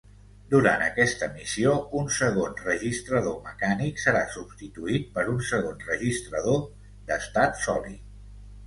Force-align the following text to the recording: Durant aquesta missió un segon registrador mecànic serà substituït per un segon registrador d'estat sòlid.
Durant 0.51 0.83
aquesta 0.85 1.27
missió 1.33 1.73
un 1.99 2.09
segon 2.15 2.57
registrador 2.69 3.37
mecànic 3.51 4.03
serà 4.07 4.25
substituït 4.39 5.15
per 5.19 5.29
un 5.37 5.41
segon 5.53 5.79
registrador 5.95 6.63
d'estat 7.13 7.65
sòlid. 7.69 8.15